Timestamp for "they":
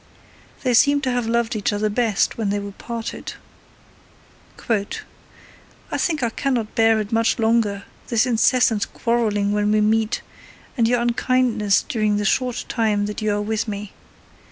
0.63-0.73, 2.49-2.57